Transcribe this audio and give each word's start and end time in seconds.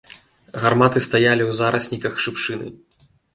Гарматы 0.61 1.03
стаялі 1.07 1.43
ў 1.45 1.51
зарасніках 1.59 2.13
шыпшыны. 2.27 2.73